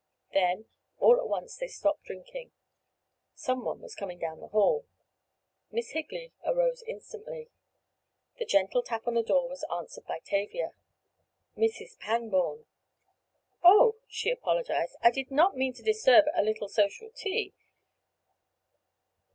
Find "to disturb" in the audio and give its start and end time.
15.73-16.25